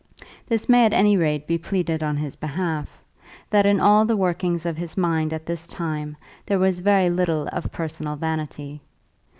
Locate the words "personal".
7.71-8.15